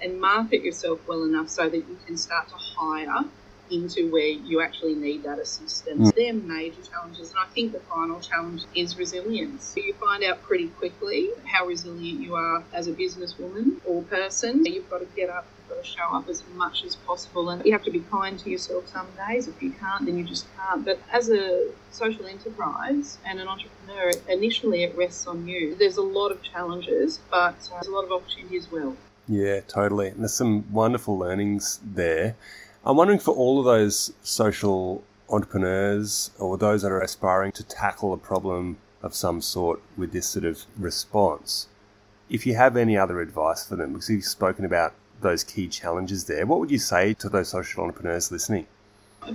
and 0.00 0.20
market 0.20 0.62
yourself 0.62 1.00
well 1.06 1.24
enough 1.24 1.48
so 1.48 1.68
that 1.68 1.88
you 1.88 1.98
can 2.06 2.16
start 2.16 2.48
to 2.48 2.56
hire 2.56 3.24
into 3.70 4.10
where 4.10 4.26
you 4.26 4.60
actually 4.60 4.94
need 4.94 5.22
that 5.24 5.38
assistance. 5.38 6.10
Mm. 6.10 6.14
They're 6.14 6.32
major 6.34 6.82
challenges, 6.82 7.30
and 7.30 7.38
I 7.38 7.46
think 7.46 7.72
the 7.72 7.80
final 7.80 8.20
challenge 8.20 8.64
is 8.74 8.98
resilience. 8.98 9.74
You 9.76 9.94
find 9.94 10.24
out 10.24 10.42
pretty 10.42 10.68
quickly 10.68 11.30
how 11.44 11.66
resilient 11.66 12.20
you 12.20 12.34
are 12.34 12.62
as 12.72 12.88
a 12.88 12.92
businesswoman 12.92 13.80
or 13.84 14.02
person. 14.02 14.64
You've 14.64 14.88
got 14.90 14.98
to 14.98 15.08
get 15.16 15.30
up, 15.30 15.46
you've 15.58 15.76
got 15.76 15.84
to 15.84 15.88
show 15.88 16.16
up 16.16 16.28
as 16.28 16.42
much 16.54 16.84
as 16.84 16.96
possible, 16.96 17.48
and 17.50 17.64
you 17.64 17.72
have 17.72 17.84
to 17.84 17.90
be 17.90 18.00
kind 18.10 18.38
to 18.38 18.50
yourself 18.50 18.88
some 18.88 19.06
days. 19.28 19.48
If 19.48 19.62
you 19.62 19.72
can't, 19.72 20.06
then 20.06 20.18
you 20.18 20.24
just 20.24 20.46
can't. 20.56 20.84
But 20.84 21.00
as 21.12 21.30
a 21.30 21.70
social 21.90 22.26
enterprise 22.26 23.18
and 23.24 23.40
an 23.40 23.48
entrepreneur, 23.48 24.12
initially 24.28 24.84
it 24.84 24.96
rests 24.96 25.26
on 25.26 25.46
you. 25.46 25.74
There's 25.74 25.96
a 25.96 26.02
lot 26.02 26.30
of 26.30 26.42
challenges, 26.42 27.20
but 27.30 27.36
uh, 27.36 27.52
there's 27.72 27.86
a 27.86 27.92
lot 27.92 28.04
of 28.04 28.12
opportunity 28.12 28.56
as 28.56 28.70
well. 28.70 28.96
Yeah, 29.28 29.60
totally. 29.60 30.08
And 30.08 30.20
there's 30.20 30.34
some 30.34 30.70
wonderful 30.72 31.16
learnings 31.16 31.78
there. 31.84 32.36
I'm 32.84 32.96
wondering 32.96 33.18
for 33.18 33.34
all 33.34 33.58
of 33.58 33.66
those 33.66 34.12
social 34.22 35.04
entrepreneurs 35.28 36.30
or 36.38 36.56
those 36.56 36.82
that 36.82 36.90
are 36.90 37.00
aspiring 37.00 37.52
to 37.52 37.62
tackle 37.62 38.12
a 38.12 38.16
problem 38.16 38.78
of 39.02 39.14
some 39.14 39.42
sort 39.42 39.80
with 39.96 40.12
this 40.12 40.26
sort 40.26 40.44
of 40.44 40.64
response, 40.78 41.68
if 42.28 42.46
you 42.46 42.54
have 42.54 42.76
any 42.76 42.96
other 42.96 43.20
advice 43.20 43.66
for 43.66 43.76
them, 43.76 43.92
because 43.92 44.08
you've 44.08 44.24
spoken 44.24 44.64
about 44.64 44.94
those 45.20 45.44
key 45.44 45.68
challenges 45.68 46.24
there, 46.24 46.46
what 46.46 46.58
would 46.58 46.70
you 46.70 46.78
say 46.78 47.12
to 47.14 47.28
those 47.28 47.48
social 47.48 47.84
entrepreneurs 47.84 48.30
listening? 48.30 48.66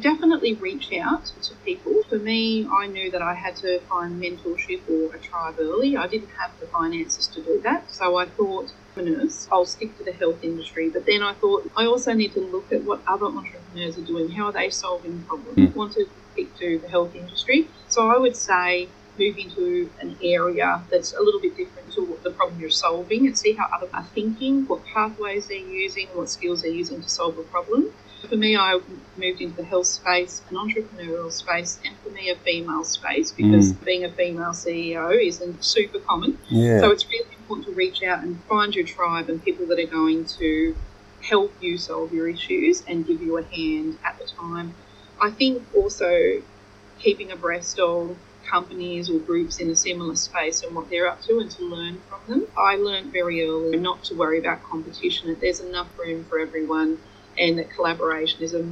definitely 0.01 0.55
reach 0.55 0.91
out 0.93 1.25
to 1.43 1.53
people. 1.63 2.01
For 2.09 2.17
me, 2.17 2.67
I 2.67 2.87
knew 2.87 3.11
that 3.11 3.21
I 3.21 3.35
had 3.35 3.55
to 3.57 3.79
find 3.81 4.21
mentorship 4.21 4.81
or 4.89 5.15
a 5.15 5.19
tribe 5.19 5.57
early. 5.59 5.95
I 5.95 6.07
didn't 6.07 6.31
have 6.39 6.51
the 6.59 6.65
finances 6.67 7.27
to 7.27 7.41
do 7.41 7.61
that, 7.61 7.91
so 7.91 8.17
I 8.17 8.25
thought, 8.25 8.73
Nurse, 9.01 9.47
I'll 9.51 9.65
stick 9.65 9.97
to 9.97 10.03
the 10.03 10.13
health 10.13 10.43
industry. 10.43 10.89
But 10.89 11.05
then 11.05 11.21
I 11.21 11.33
thought, 11.33 11.69
I 11.75 11.85
also 11.85 12.13
need 12.13 12.33
to 12.33 12.39
look 12.39 12.71
at 12.71 12.83
what 12.83 13.01
other 13.07 13.25
entrepreneurs 13.25 13.97
are 13.97 14.01
doing. 14.01 14.29
How 14.31 14.47
are 14.47 14.51
they 14.51 14.69
solving 14.69 15.23
problems? 15.23 15.57
Mm. 15.57 15.75
Want 15.75 15.93
to 15.93 16.07
stick 16.33 16.55
to 16.59 16.79
the 16.79 16.87
health 16.87 17.15
industry. 17.15 17.67
So 17.87 18.09
I 18.09 18.17
would 18.17 18.35
say 18.35 18.89
move 19.17 19.37
into 19.37 19.89
an 20.01 20.17
area 20.21 20.83
that's 20.91 21.13
a 21.13 21.21
little 21.21 21.39
bit 21.39 21.55
different 21.55 21.91
to 21.93 22.01
what 22.01 22.23
the 22.23 22.31
problem 22.31 22.59
you're 22.59 22.69
solving 22.69 23.25
and 23.25 23.37
see 23.37 23.53
how 23.53 23.67
others 23.73 23.89
are 23.93 24.03
thinking, 24.03 24.65
what 24.67 24.83
pathways 24.85 25.47
they're 25.47 25.57
using, 25.57 26.07
what 26.13 26.29
skills 26.29 26.61
they're 26.61 26.71
using 26.71 27.01
to 27.01 27.09
solve 27.09 27.37
a 27.37 27.43
problem. 27.43 27.91
For 28.27 28.35
me, 28.35 28.57
I 28.57 28.79
moved 29.17 29.39
into 29.41 29.55
the 29.55 29.63
health 29.63 29.85
space, 29.85 30.41
an 30.49 30.55
entrepreneurial 30.55 31.31
space, 31.31 31.79
and 31.85 31.95
for 31.99 32.09
me, 32.09 32.29
a 32.31 32.35
female 32.35 32.83
space 32.83 33.31
because 33.31 33.71
being 33.73 34.03
a 34.03 34.09
female 34.09 34.49
CEO 34.49 35.15
isn't 35.25 35.63
super 35.63 35.99
common. 35.99 36.39
Yeah. 36.49 36.79
So 36.79 36.91
it's 36.91 37.07
really 37.07 37.34
important 37.45 37.67
to 37.67 37.73
reach 37.73 38.01
out 38.01 38.23
and 38.23 38.43
find 38.45 38.73
your 38.73 38.85
tribe 38.85 39.29
and 39.29 39.43
people 39.43 39.67
that 39.67 39.79
are 39.79 39.85
going 39.85 40.25
to 40.25 40.75
help 41.21 41.53
you 41.61 41.77
solve 41.77 42.11
your 42.11 42.27
issues 42.27 42.83
and 42.87 43.05
give 43.05 43.21
you 43.21 43.37
a 43.37 43.43
hand 43.43 43.97
at 44.03 44.17
the 44.17 44.25
time. 44.25 44.73
I 45.21 45.29
think 45.29 45.63
also 45.75 46.41
keeping 46.99 47.31
abreast 47.31 47.79
of 47.79 48.17
companies 48.49 49.09
or 49.11 49.19
groups 49.19 49.59
in 49.59 49.69
a 49.69 49.75
similar 49.75 50.15
space 50.15 50.63
and 50.63 50.75
what 50.75 50.89
they're 50.89 51.07
up 51.07 51.21
to 51.21 51.39
and 51.39 51.49
to 51.51 51.63
learn 51.63 52.01
from 52.09 52.19
them. 52.27 52.47
I 52.57 52.75
learned 52.77 53.11
very 53.11 53.47
early 53.47 53.77
not 53.77 54.03
to 54.05 54.15
worry 54.15 54.39
about 54.39 54.63
competition, 54.63 55.29
that 55.29 55.39
there's 55.39 55.59
enough 55.59 55.87
room 55.99 56.25
for 56.25 56.39
everyone 56.39 56.97
and 57.37 57.59
that 57.59 57.69
collaboration 57.69 58.41
is 58.41 58.53
a 58.53 58.63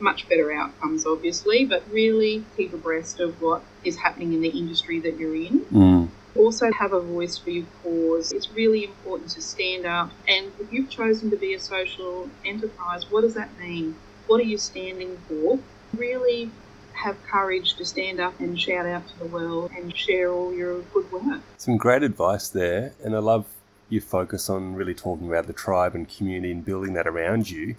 much 0.00 0.28
better 0.28 0.52
outcomes 0.52 1.04
obviously, 1.04 1.66
but 1.66 1.82
really 1.90 2.44
keep 2.56 2.72
abreast 2.72 3.20
of 3.20 3.40
what 3.42 3.62
is 3.84 3.98
happening 3.98 4.32
in 4.32 4.40
the 4.40 4.48
industry 4.48 5.00
that 5.00 5.18
you're 5.18 5.36
in 5.36 5.66
Mm. 5.72 6.08
Also 6.36 6.72
have 6.72 6.92
a 6.92 7.00
voice 7.00 7.38
for 7.38 7.50
your 7.50 7.66
cause. 7.82 8.32
It's 8.32 8.50
really 8.52 8.84
important 8.84 9.30
to 9.30 9.42
stand 9.42 9.86
up. 9.86 10.10
And 10.28 10.50
if 10.58 10.72
you've 10.72 10.90
chosen 10.90 11.30
to 11.30 11.36
be 11.36 11.54
a 11.54 11.60
social 11.60 12.28
enterprise, 12.44 13.10
what 13.10 13.22
does 13.22 13.34
that 13.34 13.58
mean? 13.58 13.96
What 14.26 14.40
are 14.40 14.44
you 14.44 14.58
standing 14.58 15.18
for? 15.28 15.58
Really 15.96 16.50
have 16.94 17.22
courage 17.24 17.74
to 17.74 17.84
stand 17.84 18.20
up 18.20 18.38
and 18.38 18.60
shout 18.60 18.86
out 18.86 19.06
to 19.08 19.18
the 19.18 19.26
world 19.26 19.70
and 19.76 19.96
share 19.96 20.30
all 20.30 20.54
your 20.54 20.82
good 20.94 21.10
work. 21.10 21.40
Some 21.56 21.76
great 21.76 22.02
advice 22.02 22.48
there, 22.48 22.94
and 23.02 23.14
I 23.14 23.18
love 23.18 23.46
your 23.88 24.02
focus 24.02 24.48
on 24.48 24.74
really 24.74 24.94
talking 24.94 25.28
about 25.28 25.46
the 25.46 25.52
tribe 25.52 25.94
and 25.94 26.08
community 26.08 26.52
and 26.52 26.64
building 26.64 26.94
that 26.94 27.06
around 27.06 27.50
you, 27.50 27.76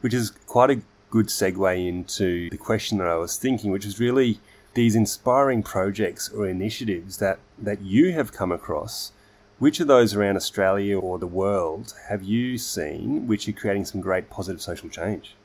which 0.00 0.12
is 0.12 0.30
quite 0.30 0.70
a 0.70 0.80
good 1.10 1.26
segue 1.26 1.88
into 1.88 2.50
the 2.50 2.56
question 2.56 2.98
that 2.98 3.06
I 3.06 3.16
was 3.16 3.36
thinking, 3.38 3.70
which 3.70 3.86
is 3.86 4.00
really 4.00 4.40
these 4.74 4.94
inspiring 4.94 5.62
projects 5.62 6.28
or 6.28 6.48
initiatives 6.48 7.18
that, 7.18 7.38
that 7.58 7.80
you 7.80 8.12
have 8.12 8.32
come 8.32 8.52
across. 8.52 9.12
Which 9.58 9.80
of 9.80 9.86
those 9.86 10.14
around 10.14 10.36
Australia 10.36 10.98
or 10.98 11.18
the 11.18 11.28
world 11.28 11.94
have 12.08 12.22
you 12.22 12.58
seen 12.58 13.26
which 13.26 13.48
are 13.48 13.52
creating 13.52 13.84
some 13.84 14.00
great 14.00 14.28
positive 14.28 14.60
social 14.60 14.88
change? 14.88 15.36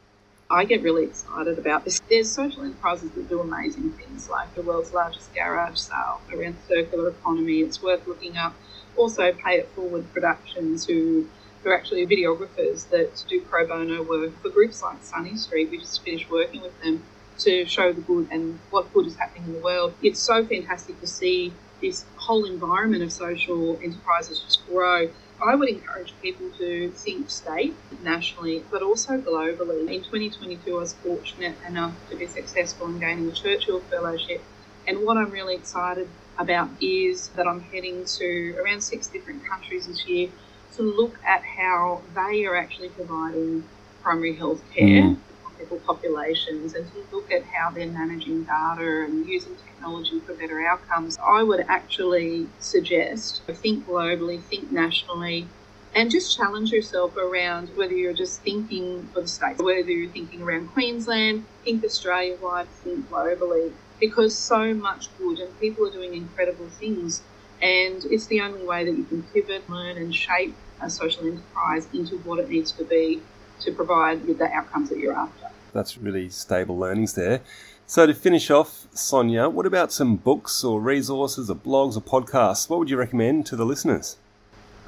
I 0.51 0.65
get 0.65 0.81
really 0.81 1.03
excited 1.03 1.59
about 1.59 1.85
this. 1.85 2.01
There's 2.09 2.29
social 2.29 2.63
enterprises 2.63 3.11
that 3.11 3.29
do 3.29 3.39
amazing 3.39 3.91
things, 3.91 4.29
like 4.29 4.53
the 4.55 4.63
world's 4.63 4.93
largest 4.93 5.31
garage 5.35 5.77
sale 5.77 6.21
around 6.33 6.55
circular 6.67 7.09
economy. 7.09 7.59
It's 7.59 7.83
worth 7.83 8.07
looking 8.07 8.35
up. 8.35 8.55
Also, 8.97 9.31
Pay 9.31 9.59
It 9.59 9.69
Forward 9.69 10.11
Productions, 10.11 10.87
who 10.87 11.27
who 11.63 11.69
are 11.69 11.75
actually 11.75 12.07
videographers 12.07 12.89
that 12.89 13.23
do 13.27 13.41
pro 13.41 13.67
bono 13.67 14.01
work 14.01 14.31
for 14.41 14.49
groups 14.49 14.81
like 14.81 15.03
Sunny 15.03 15.35
Street. 15.35 15.69
We 15.69 15.77
just 15.77 16.01
finished 16.03 16.29
working 16.31 16.61
with 16.61 16.81
them 16.81 17.03
to 17.39 17.65
show 17.65 17.93
the 17.93 18.01
good 18.01 18.27
and 18.31 18.59
what 18.69 18.91
good 18.93 19.07
is 19.07 19.15
happening 19.17 19.45
in 19.45 19.53
the 19.53 19.59
world. 19.59 19.95
It's 20.01 20.19
so 20.21 20.45
fantastic 20.45 20.99
to 21.01 21.07
see 21.07 21.53
this 21.81 22.05
whole 22.15 22.45
environment 22.45 23.03
of 23.03 23.11
social 23.11 23.79
enterprises 23.83 24.41
just 24.41 24.65
grow. 24.67 25.09
I 25.41 25.55
would 25.55 25.69
encourage 25.69 26.13
people 26.21 26.51
to 26.59 26.91
think 26.91 27.29
state, 27.29 27.75
nationally, 28.03 28.65
but 28.69 28.83
also 28.83 29.17
globally. 29.21 29.89
In 29.93 30.03
2022, 30.03 30.75
I 30.75 30.79
was 30.79 30.93
fortunate 30.93 31.57
enough 31.67 31.95
to 32.09 32.17
be 32.17 32.27
successful 32.27 32.87
in 32.87 32.99
gaining 32.99 33.27
the 33.27 33.33
Churchill 33.33 33.79
Fellowship. 33.81 34.43
And 34.87 34.99
what 34.99 35.17
I'm 35.17 35.31
really 35.31 35.55
excited 35.55 36.09
about 36.37 36.69
is 36.81 37.29
that 37.29 37.47
I'm 37.47 37.61
heading 37.61 38.05
to 38.05 38.55
around 38.63 38.81
six 38.81 39.07
different 39.07 39.47
countries 39.49 39.87
this 39.87 40.05
year 40.07 40.29
to 40.75 40.83
look 40.83 41.17
at 41.25 41.41
how 41.43 42.03
they 42.15 42.45
are 42.45 42.55
actually 42.55 42.89
providing 42.89 43.63
primary 44.01 44.35
health 44.35 44.63
care 44.75 45.03
Mm. 45.03 45.17
Vulnerable 45.59 45.85
populations 45.85 46.73
and 46.73 46.87
to 46.87 47.05
look 47.11 47.31
at 47.31 47.43
how 47.45 47.71
they're 47.71 47.87
managing 47.87 48.43
data 48.43 49.05
and 49.05 49.25
using 49.25 49.55
technology 49.55 50.19
for 50.21 50.33
better 50.33 50.65
outcomes, 50.65 51.17
I 51.19 51.43
would 51.43 51.65
actually 51.67 52.47
suggest 52.59 53.41
think 53.47 53.85
globally, 53.85 54.41
think 54.41 54.71
nationally, 54.71 55.47
and 55.95 56.11
just 56.11 56.35
challenge 56.37 56.71
yourself 56.71 57.15
around 57.17 57.69
whether 57.75 57.93
you're 57.93 58.13
just 58.13 58.41
thinking 58.41 59.07
for 59.13 59.21
the 59.21 59.27
states, 59.27 59.61
whether 59.61 59.89
you're 59.89 60.11
thinking 60.11 60.41
around 60.41 60.67
Queensland, 60.67 61.45
think 61.63 61.83
Australia 61.83 62.37
wide, 62.41 62.67
think 62.83 63.09
globally, 63.09 63.71
because 63.99 64.37
so 64.37 64.73
much 64.73 65.07
good 65.17 65.39
and 65.39 65.59
people 65.59 65.87
are 65.87 65.91
doing 65.91 66.13
incredible 66.13 66.69
things. 66.69 67.21
And 67.61 68.05
it's 68.05 68.27
the 68.27 68.39
only 68.39 68.65
way 68.65 68.85
that 68.85 68.95
you 68.95 69.03
can 69.03 69.23
pivot, 69.23 69.69
learn, 69.69 69.97
and 69.97 70.15
shape 70.15 70.55
a 70.79 70.89
social 70.89 71.25
enterprise 71.25 71.89
into 71.91 72.15
what 72.19 72.39
it 72.39 72.47
needs 72.47 72.71
to 72.73 72.85
be 72.85 73.21
to 73.61 73.71
provide 73.71 74.25
with 74.25 74.37
the 74.37 74.51
outcomes 74.51 74.89
that 74.89 74.99
you're 74.99 75.13
after. 75.13 75.47
That's 75.73 75.97
really 75.97 76.29
stable 76.29 76.77
learnings 76.77 77.13
there. 77.13 77.41
So, 77.85 78.05
to 78.05 78.13
finish 78.13 78.51
off, 78.51 78.87
Sonia, 78.93 79.49
what 79.49 79.65
about 79.65 79.91
some 79.91 80.15
books 80.15 80.63
or 80.63 80.79
resources 80.79 81.49
or 81.49 81.55
blogs 81.55 81.97
or 81.97 82.01
podcasts? 82.01 82.69
What 82.69 82.79
would 82.79 82.89
you 82.89 82.97
recommend 82.97 83.45
to 83.47 83.55
the 83.55 83.65
listeners? 83.65 84.17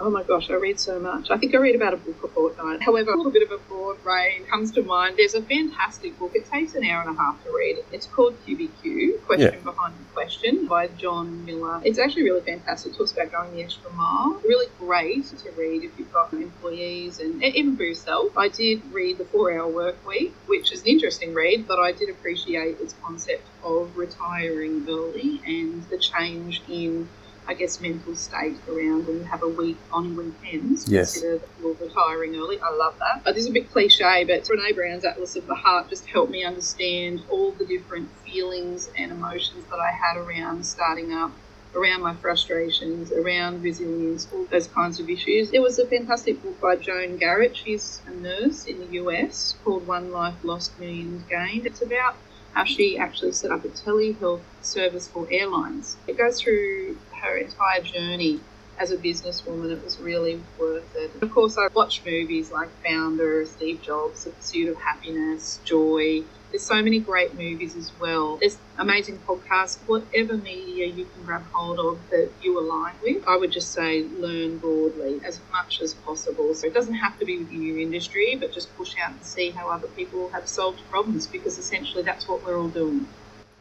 Oh 0.03 0.09
my 0.09 0.23
gosh, 0.23 0.49
I 0.49 0.55
read 0.55 0.79
so 0.79 0.99
much. 0.99 1.29
I 1.29 1.37
think 1.37 1.53
I 1.53 1.59
read 1.59 1.75
about 1.75 1.93
a 1.93 1.97
book 1.97 2.23
a 2.23 2.27
fortnight. 2.27 2.81
However, 2.81 3.11
a 3.11 3.17
little 3.17 3.31
bit 3.31 3.43
of 3.43 3.51
a 3.51 3.59
broad 3.59 4.03
range 4.03 4.47
comes 4.47 4.71
to 4.71 4.81
mind. 4.81 5.15
There's 5.17 5.35
a 5.35 5.43
fantastic 5.43 6.17
book. 6.17 6.31
It 6.33 6.49
takes 6.49 6.73
an 6.73 6.83
hour 6.83 7.03
and 7.03 7.15
a 7.15 7.21
half 7.21 7.43
to 7.43 7.51
read. 7.55 7.77
It's 7.91 8.07
called 8.07 8.35
QBQ, 8.43 9.23
Question 9.27 9.53
yeah. 9.53 9.59
Behind 9.59 9.93
the 9.93 10.13
Question, 10.13 10.65
by 10.65 10.87
John 10.87 11.45
Miller. 11.45 11.81
It's 11.85 11.99
actually 11.99 12.23
really 12.23 12.41
fantastic. 12.41 12.93
It 12.93 12.97
talks 12.97 13.11
about 13.11 13.31
going 13.31 13.53
the 13.53 13.61
extra 13.61 13.91
mile. 13.91 14.41
Really 14.43 14.71
great 14.79 15.25
to 15.25 15.51
read 15.51 15.83
if 15.83 15.91
you've 15.99 16.11
got 16.11 16.33
employees 16.33 17.19
and 17.19 17.43
even 17.43 17.77
for 17.77 17.83
yourself. 17.83 18.35
I 18.35 18.47
did 18.47 18.81
read 18.91 19.19
The 19.19 19.25
Four 19.25 19.53
Hour 19.53 19.67
Work 19.67 20.07
Week, 20.07 20.33
which 20.47 20.71
is 20.71 20.81
an 20.81 20.87
interesting 20.87 21.35
read, 21.35 21.67
but 21.67 21.77
I 21.77 21.91
did 21.91 22.09
appreciate 22.09 22.79
its 22.79 22.95
concept 23.03 23.45
of 23.63 23.95
retiring 23.95 24.83
early 24.89 25.41
and 25.45 25.83
the 25.89 25.99
change 25.99 26.63
in 26.67 27.07
I 27.47 27.53
guess, 27.53 27.81
mental 27.81 28.15
state 28.15 28.57
around 28.69 29.07
when 29.07 29.17
you 29.17 29.23
have 29.23 29.43
a 29.43 29.47
week 29.47 29.77
on 29.91 30.15
weekends. 30.15 30.87
Yes. 30.87 31.13
Consider 31.13 31.41
you're 31.59 31.73
retiring 31.73 32.35
early. 32.35 32.59
I 32.59 32.69
love 32.69 32.95
that. 32.99 33.23
But 33.23 33.35
this 33.35 33.43
is 33.43 33.49
a 33.49 33.53
bit 33.53 33.71
cliche, 33.71 34.23
but 34.25 34.43
Brene 34.43 34.75
Brown's 34.75 35.05
Atlas 35.05 35.35
of 35.35 35.47
the 35.47 35.55
Heart 35.55 35.89
just 35.89 36.05
helped 36.05 36.31
me 36.31 36.43
understand 36.43 37.23
all 37.29 37.51
the 37.51 37.65
different 37.65 38.09
feelings 38.25 38.89
and 38.97 39.11
emotions 39.11 39.65
that 39.69 39.79
I 39.79 39.91
had 39.91 40.17
around 40.17 40.65
starting 40.65 41.13
up 41.13 41.31
around 41.75 42.01
my 42.01 42.13
frustrations, 42.15 43.11
around 43.11 43.63
resilience, 43.63 44.27
all 44.33 44.45
those 44.45 44.67
kinds 44.67 44.99
of 44.99 45.09
issues. 45.09 45.51
There 45.51 45.61
was 45.61 45.79
a 45.79 45.85
fantastic 45.85 46.41
book 46.43 46.59
by 46.59 46.75
Joan 46.75 47.17
Garrett. 47.17 47.55
She's 47.55 48.01
a 48.07 48.11
nurse 48.11 48.65
in 48.65 48.79
the 48.79 48.93
US 49.03 49.55
called 49.63 49.87
One 49.87 50.11
Life 50.11 50.35
Lost, 50.43 50.77
Millions 50.79 51.23
Gained. 51.29 51.65
It's 51.65 51.81
about 51.81 52.15
how 52.53 52.65
she 52.65 52.97
actually 52.97 53.31
set 53.31 53.51
up 53.51 53.63
a 53.63 53.69
telehealth 53.69 54.41
service 54.61 55.07
for 55.07 55.27
airlines. 55.31 55.95
It 56.07 56.17
goes 56.17 56.41
through 56.41 56.97
her 57.21 57.37
entire 57.37 57.81
journey 57.81 58.41
as 58.81 58.91
a 58.91 58.97
businesswoman, 58.97 59.71
it 59.71 59.83
was 59.83 59.99
really 59.99 60.41
worth 60.57 60.95
it. 60.95 61.11
Of 61.21 61.31
course, 61.31 61.55
I 61.57 61.67
watch 61.75 62.01
movies 62.03 62.51
like 62.51 62.69
Founder, 62.83 63.45
Steve 63.45 63.81
Jobs, 63.81 64.23
The 64.23 64.31
Pursuit 64.31 64.69
of 64.69 64.77
Happiness, 64.77 65.59
Joy. 65.63 66.23
There's 66.51 66.65
so 66.65 66.81
many 66.81 66.99
great 66.99 67.35
movies 67.35 67.75
as 67.75 67.91
well. 67.99 68.37
There's 68.37 68.57
amazing 68.77 69.19
podcasts, 69.19 69.77
whatever 69.85 70.35
media 70.35 70.87
you 70.87 71.05
can 71.05 71.23
grab 71.23 71.45
hold 71.53 71.79
of 71.79 72.09
that 72.09 72.31
you 72.41 72.59
align 72.59 72.95
with. 73.03 73.23
I 73.27 73.37
would 73.37 73.51
just 73.51 73.71
say 73.71 74.03
learn 74.17 74.57
broadly 74.57 75.21
as 75.23 75.39
much 75.51 75.79
as 75.81 75.93
possible. 75.93 76.53
So 76.55 76.67
it 76.67 76.73
doesn't 76.73 76.95
have 76.95 77.17
to 77.19 77.25
be 77.25 77.37
within 77.37 77.61
your 77.61 77.79
industry, 77.79 78.35
but 78.39 78.51
just 78.51 78.75
push 78.75 78.95
out 78.97 79.11
and 79.11 79.23
see 79.23 79.51
how 79.51 79.69
other 79.69 79.87
people 79.87 80.29
have 80.31 80.49
solved 80.49 80.81
problems 80.89 81.27
because 81.27 81.57
essentially 81.57 82.03
that's 82.03 82.27
what 82.27 82.43
we're 82.43 82.59
all 82.59 82.67
doing. 82.67 83.07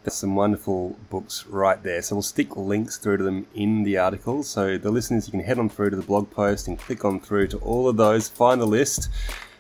There's 0.03 0.15
some 0.15 0.35
wonderful 0.35 0.97
books 1.11 1.45
right 1.47 1.83
there. 1.83 2.01
So 2.01 2.15
we'll 2.15 2.23
stick 2.23 2.57
links 2.57 2.97
through 2.97 3.19
to 3.19 3.25
them 3.25 3.47
in 3.55 3.83
the 3.83 3.99
article. 3.99 4.43
So 4.43 4.79
the 4.79 4.91
listeners, 4.91 5.27
you 5.27 5.33
can 5.33 5.41
head 5.41 5.59
on 5.59 5.69
through 5.69 5.91
to 5.91 5.97
the 5.97 6.03
blog 6.03 6.31
post 6.31 6.69
and 6.69 6.79
click 6.79 7.05
on 7.05 7.21
through 7.21 7.49
to 7.49 7.59
all 7.59 7.89
of 7.89 7.97
those, 7.99 8.29
find 8.29 8.61
the 8.61 8.67
list. 8.67 9.11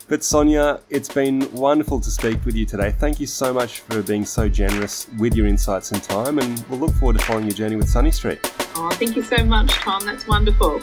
But 0.08 0.24
Sonia, 0.24 0.80
it's 0.88 1.12
been 1.12 1.52
wonderful 1.52 2.00
to 2.00 2.10
speak 2.10 2.44
with 2.44 2.56
you 2.56 2.66
today. 2.66 2.90
Thank 2.90 3.20
you 3.20 3.28
so 3.28 3.52
much 3.52 3.78
for 3.78 4.02
being 4.02 4.24
so 4.24 4.48
generous 4.48 5.06
with 5.20 5.36
your 5.36 5.46
insights 5.46 5.92
and 5.92 6.02
time, 6.02 6.40
and 6.40 6.64
we'll 6.68 6.80
look 6.80 6.92
forward 6.94 7.18
to 7.18 7.24
following 7.24 7.44
your 7.44 7.54
journey 7.54 7.76
with 7.76 7.88
Sunny 7.88 8.10
Street. 8.10 8.40
Oh, 8.74 8.90
thank 8.94 9.14
you 9.14 9.22
so 9.22 9.44
much, 9.44 9.70
Tom. 9.70 10.04
That's 10.04 10.26
wonderful. 10.26 10.82